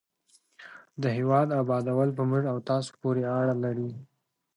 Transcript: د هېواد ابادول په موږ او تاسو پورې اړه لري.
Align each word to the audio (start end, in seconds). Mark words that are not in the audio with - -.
د 1.01 1.03
هېواد 1.17 1.47
ابادول 1.61 2.09
په 2.17 2.23
موږ 2.29 2.43
او 2.51 2.57
تاسو 2.69 2.91
پورې 3.01 3.23
اړه 3.39 3.55
لري. 3.63 3.89